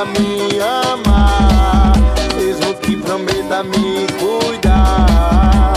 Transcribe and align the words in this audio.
prometa 0.00 0.04
me 0.06 0.60
amar, 0.60 1.92
mesmo 2.36 2.74
que 2.80 2.96
prometa 2.96 3.62
me 3.62 4.06
cuidar. 4.18 5.74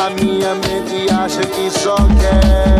A 0.00 0.10
minha 0.10 0.54
mente 0.54 1.12
acha 1.12 1.40
que 1.40 1.70
só 1.70 1.96
quer. 1.96 2.75